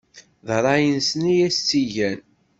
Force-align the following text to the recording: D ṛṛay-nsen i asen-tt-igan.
D 0.47 0.49
ṛṛay-nsen 0.59 1.23
i 1.33 1.35
asen-tt-igan. 1.47 2.19